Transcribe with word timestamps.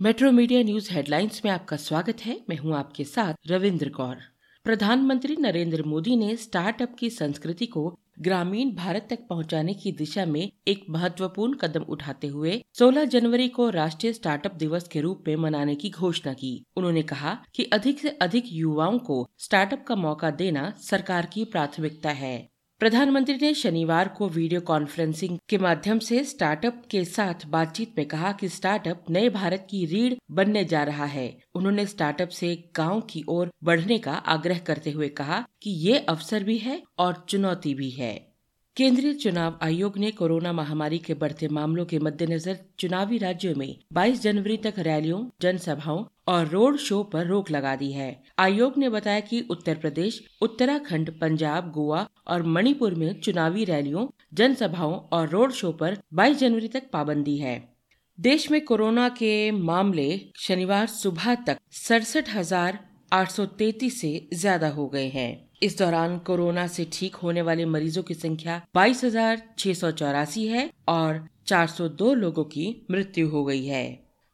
Metro 0.00 0.30
media 0.32 0.62
news 0.62 0.90
headlines 0.92 1.40
में 1.44 1.52
आपका 1.52 1.76
स्वागत 1.76 2.20
है। 2.20 2.40
मैं 2.50 2.56
हूँ 2.56 2.74
आपके 2.76 3.04
साथ 3.04 3.34
रविंद्र 3.46 3.88
कौर। 3.88 4.16
प्रधानमंत्री 4.64 5.36
नरेंद्र 5.36 5.82
मोदी 5.82 6.16
ने 6.16 6.36
स्टार्टअप 6.36 6.96
की 6.98 7.10
संस्कृति 7.10 7.66
को 7.66 7.98
ग्रामीण 8.20 8.74
भारत 8.74 9.06
तक 9.10 9.18
पहुँचाने 9.30 9.74
की 9.74 9.92
दिशा 9.92 10.26
में 10.26 10.52
एक 10.68 10.84
महत्वपूर्ण 10.90 11.54
कदम 11.54 11.82
उठाते 11.82 12.26
हुए 12.26 12.64
16 12.74 13.04
जनवरी 13.04 13.48
को 13.48 13.70
राष्ट्रीय 13.70 14.12
स्टार्टअप 14.12 14.54
दिवस 14.54 14.88
के 14.88 15.00
रूप 15.00 15.24
में 15.28 15.36
मनाने 15.36 15.74
की 15.74 15.90
घोषणा 15.90 16.32
की। 16.32 16.64
उन्होंने 16.76 17.02
कहा 17.02 17.38
कि 17.54 17.64
अधिक 17.64 18.00
से 18.00 18.08
अधिक 18.08 18.44
युवाओं 18.48 18.98
को 18.98 19.28
स्टार्टअप 19.38 19.84
का 19.88 19.96
मौका 19.96 20.30
देना 20.30 20.74
सरकार 20.80 21.26
की 21.26 21.44
प्राथमिकता 21.44 22.10
है। 22.10 22.55
प्रधानमंत्री 22.80 23.34
ने 23.42 23.54
शनिवार 23.54 24.08
को 24.08 24.28
वीडियो 24.28 24.60
कॉन्फ्रेंसिंग 24.60 25.38
के 25.48 25.58
माध्यम 25.58 25.98
से 25.98 26.24
स्टार्टअप 26.24 26.82
के 26.90 27.04
साथ 27.04 27.46
बातचीत 27.46 27.94
में 27.98 28.08
कहा 28.08 28.32
कि 28.32 28.48
स्टार्टअप 28.48 29.04
नए 29.10 29.28
भारत 29.28 29.66
की 29.70 29.84
रीढ़ 29.86 30.14
बनने 30.30 30.64
जा 30.64 30.82
रहा 30.82 31.04
है। 31.04 31.38
उन्होंने 31.54 31.86
स्टार्टअप 31.86 32.28
से 32.28 32.70
गाँव 32.76 33.00
की 33.00 33.24
ओर 33.28 33.50
बढ़ने 33.64 33.98
का 33.98 34.12
आग्रह 34.12 34.58
करते 34.58 34.90
हुए 34.90 35.08
कहा 35.08 35.44
कि 35.62 35.70
ये 35.70 35.98
अवसर 35.98 36.44
भी 36.44 36.58
है 36.58 36.82
और 36.98 37.26
चुनौती 37.28 37.74
भी 37.74 37.90
है। 37.90 38.25
केंद्रीय 38.76 39.12
चुनाव 39.14 39.54
आयोग 39.62 39.96
ने 39.98 40.10
कोरोना 40.10 40.52
महामारी 40.52 40.98
के 40.98 41.14
बढ़ते 41.14 41.48
मामलों 41.48 41.84
के 41.86 41.98
मद्देनजर 41.98 42.58
चुनावी 42.78 43.18
राज्यों 43.18 43.54
में 43.54 43.78
22 43.94 44.20
जनवरी 44.22 44.56
तक 44.56 44.78
रैलियों, 44.78 45.22
जनसभाओं 45.40 46.04
और 46.28 46.46
रोड 46.46 46.76
शो 46.76 47.02
पर 47.02 47.26
रोक 47.26 47.50
लगा 47.50 47.74
दी 47.76 47.90
है। 47.92 48.10
आयोग 48.38 48.76
ने 48.78 48.88
बताया 48.88 49.20
कि 49.20 49.40
उत्तर 49.50 49.74
प्रदेश, 49.74 50.20
उत्तराखंड, 50.42 51.10
पंजाब, 51.20 51.70
गोवा 51.70 52.06
और 52.26 52.42
मणिपुर 52.42 52.94
में 52.94 53.20
चुनावी 53.20 53.64
रैलियों, 53.64 54.06
जनसभाओं 54.34 54.94
और 55.12 55.28
रोड 55.28 55.52
शो 55.52 55.72
पर 55.72 55.98
22 56.12 56.38
जनवरी 56.38 56.68
तक 56.68 56.90
पाबंदी 56.92 57.36
है। 57.38 57.56
देश 58.18 58.50
में 58.50 58.60
कोरोना 58.64 59.08
के 59.08 59.50
मामले 59.50 60.08
शनिवार 60.38 60.86
सुबह 60.86 61.34
तक 61.34 61.58
सड़सठ 61.78 62.34
हज़ार 62.34 62.78
आठ 63.12 63.30
सौ 63.30 63.46
तैतीस 63.46 64.00
से 64.00 64.28
ज़्यादा 64.34 64.68
हो 64.68 64.88
गए 64.88 65.08
हैं। 65.08 65.45
इस 65.62 65.78
दौरान 65.78 66.18
कोरोना 66.18 66.66
से 66.66 66.86
ठीक 66.92 67.14
होने 67.14 67.42
वाले 67.42 67.64
मरीजों 67.64 68.02
की 68.02 68.14
संख्या 68.14 68.60
बाईस 68.74 69.04
हज़ार 69.04 69.42
छह 69.58 69.74
सौ 69.74 69.90
चौरासी 69.90 70.46
है 70.46 70.70
और 70.88 71.24
402 71.46 72.12
लोगों 72.14 72.44
की 72.44 72.66
मृत्यु 72.90 73.28
हो 73.28 73.44
गई 73.44 73.64
है। 73.66 73.84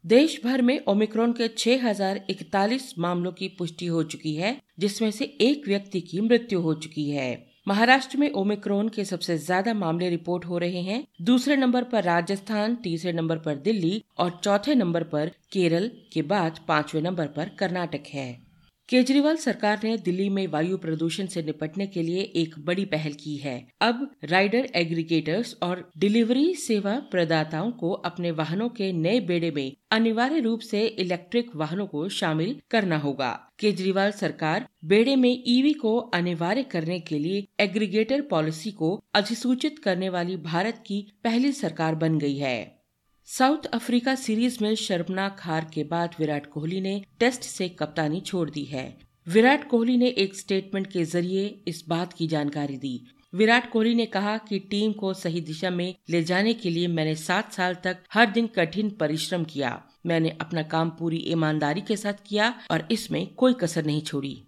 देश 0.05 0.41
भर 0.45 0.63
में 0.63 0.79
ओमिक्रॉन 0.89 1.33
के 1.33 1.49
6041 1.49 2.93
मामलों 2.99 3.33
की 3.33 3.49
पुष्टि 3.49 3.87
हो 3.87 4.03
चुकी 4.03 4.35
है, 4.35 4.61
जिसमें 4.79 5.11
से 5.11 5.25
एक 5.25 5.69
व्यक्ति 5.69 6.01
की 6.01 6.21
मृत्यु 6.21 6.61
हो 6.61 6.75
चुकी 6.75 7.09
है। 7.11 7.31
महाराष्ट्र 7.69 8.19
में 8.19 8.31
ओमिक्रॉन 8.33 8.89
के 8.89 9.05
सबसे 9.05 9.39
ज़्यादा 9.39 9.75
मामले 9.75 10.09
रिपोर्ट 10.11 10.45
हो 10.45 10.59
रहे 10.59 10.81
हैं। 10.83 11.05
दूसरे 11.23 11.57
नंबर 11.57 11.85
पर 11.85 12.03
राजस्थान, 12.05 12.75
तीसरे 12.75 13.13
नंबर 13.13 13.39
पर 13.39 13.55
दिल्ली 13.57 14.03
और 14.19 14.41
चौथे 14.45 14.75
नंबर 14.75 15.03
पर 15.05 15.31
केरल, 15.53 15.91
के 16.13 16.23
बाद 16.23 16.59
पांचवे 16.69 17.01
नंबर 17.01 17.27
पर 17.27 17.51
कर्नाटक 17.59 18.09
है। 18.09 18.52
केजरीवाल 18.93 19.37
सरकार 19.37 19.81
ने 19.85 19.97
दिल्ली 19.97 20.29
में 20.29 20.47
वायु 20.47 20.77
प्रदूषण 20.77 21.27
से 21.27 21.43
निपटने 21.43 21.87
के 21.87 22.03
लिए 22.03 22.23
एक 22.37 22.55
बड़ी 22.59 22.85
पहल 22.85 23.13
की 23.13 23.37
है। 23.37 23.55
अब 23.81 24.11
राइडर 24.25 24.69
एग्रीगेटर्स 24.75 25.57
और 25.63 25.91
डिलीवरी 25.99 26.55
सेवा 26.55 26.95
प्रदाताओं 27.11 27.71
को 27.71 27.91
अपने 27.91 28.31
वाहनों 28.31 28.69
के 28.69 28.93
नए 28.93 29.21
बेड़े 29.21 29.51
में 29.51 29.77
अनिवार्य 29.91 30.41
रूप 30.41 30.61
से 30.61 30.87
इलेक्ट्रिक 30.87 31.57
वाहनों 31.57 31.87
को 31.87 32.09
शामिल 32.09 32.61
करना 32.71 32.99
होगा। 32.99 33.31
केजरीवाल 33.59 34.11
सरकार 34.11 34.69
बेड़े 34.85 35.17
में 35.17 35.43
ईवी 35.47 35.73
को 35.73 35.97
अनिवार्य 35.97 36.63
करने 36.63 37.01
के 37.01 37.19
लिए 37.19 37.47
एग्रीगेटर 37.61 38.21
पॉलिसी 38.21 38.71
को 38.71 38.95
अधिसूचित 39.15 39.79
करने 39.79 40.09
वाली 40.09 40.37
भारत 40.37 40.85
की 40.87 41.07
पहली 41.25 41.53
सरकार 41.53 41.95
बन 41.95 42.19
गई 42.19 42.37
है। 42.37 42.82
साउथ 43.29 43.67
अफ्रीका 43.67 44.15
सीरीज़ 44.15 44.57
में 44.63 44.75
शर्मनाक 44.75 45.37
हार 45.41 45.67
के 45.75 45.83
बाद 45.85 46.15
विराट 46.19 46.47
कोहली 46.47 46.81
ने 46.81 47.05
टेस्ट 47.21 47.43
से 47.43 47.69
कप्तानी 47.69 48.21
छोड़ 48.21 48.49
दी 48.51 48.65
है। 48.65 48.85
विराट 49.27 49.69
कोहली 49.69 49.97
ने 49.97 50.09
एक 50.19 50.35
स्टेटमेंट 50.37 50.87
के 50.87 51.05
ज़रिए 51.05 51.47
इस 51.69 51.83
बात 51.89 52.13
की 52.13 52.27
जानकारी 52.27 52.77
दी। 52.77 52.95
विराट 53.35 53.71
कोहली 53.73 53.95
ने 53.95 54.07
कहा 54.07 54.37
कि 54.39 54.59
टीम 54.71 54.93
को 54.93 55.15
सही 55.15 55.41
दिशा 55.41 55.71
में 55.71 55.95
ले 56.11 56.23
जाने 56.23 56.55
के 56.55 56.71
लिए 56.71 56.89
मैंने 56.89 57.15
सात 57.15 57.53
साल 57.53 57.75
तक 57.75 58.03
हर 58.13 58.31
दिन 58.31 58.47
कठिन 58.47 58.91
परिश्रम 58.91 59.45
किया। 59.45 59.83
मैंने 60.07 60.37
अपना 60.41 60.63
काम 60.63 60.91
पूरी 60.91 61.25
ईमानदारी 61.29 61.81
के 61.81 61.97
साथ 61.97 62.27
किया 62.27 62.55
और 62.71 62.89
इसमें 62.91 63.27
कोई 63.35 63.55
कसर 63.55 63.85
नहीं 63.85 64.03
छोड़ी। 64.03 64.41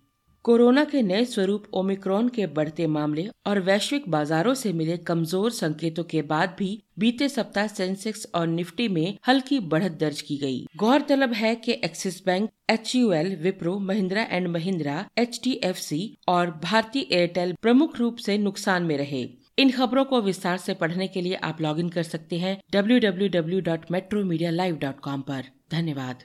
कोरोना 0.44 0.82
के 0.84 1.00
नए 1.02 1.24
स्वरूप 1.24 1.64
ओमिक्रॉन 1.74 2.28
के 2.28 2.46
बढ़ते 2.46 2.86
मामले 2.86 3.26
और 3.46 3.58
वैश्विक 3.60 4.08
बाजारों 4.08 4.52
से 4.54 4.72
मिले 4.72 4.96
कमज़ोर 5.00 5.50
संकेतों 5.50 6.02
के 6.04 6.20
बाद 6.22 6.54
भी 6.58 6.68
बीते 6.98 7.28
सप्ताह 7.28 7.66
सेंसेक्स 7.66 8.26
और 8.34 8.46
निफ्टी 8.46 8.88
में 8.88 9.16
हल्की 9.28 9.60
बढ़त 9.60 9.92
दर्ज 10.00 10.20
की 10.20 10.36
गई। 10.36 10.66
गौरतलब 10.76 11.32
है 11.32 11.54
कि 11.56 11.72
Axis 11.84 12.24
Bank 12.26 12.50
H 12.70 12.94
U 12.96 13.12
L 13.12 13.34
Wipro, 13.36 13.78
Mahindra 13.78 14.22
and 14.22 14.48
Mahindra 14.48 15.06
H 15.18 16.10
और 16.28 16.50
भारतीय 16.64 17.06
एयरटेल 17.12 17.54
प्रमुख 17.62 17.98
रूप 17.98 18.16
से 18.16 18.38
नुकसान 18.38 18.82
में 18.82 18.96
रहे। 18.98 19.26
इन 19.58 19.70
खबरों 19.70 20.04
को 20.04 20.20
विस्तार 20.20 20.58
से 20.58 20.74
पढ़ने 20.74 21.08
के 21.08 21.20
लिए 21.20 21.34
आप 21.44 21.60
लॉगिन 21.60 21.88
कर 21.88 22.02
सकते 22.02 22.38
हैं 22.38 22.58
W 22.72 22.98
W 23.00 23.28
W 23.30 23.60
dot 23.62 23.90
metro 23.90 24.24
media 24.24 24.50
live 24.50 24.76
dot 24.76 25.00
com 25.00 25.24
धन्यवाद। 25.72 26.22